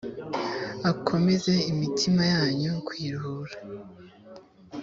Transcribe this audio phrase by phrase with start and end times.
[0.91, 3.55] akomeze imitima yanyu kuyiruhura